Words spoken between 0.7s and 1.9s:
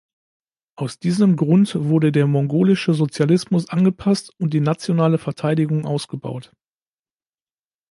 Aus diesem Grund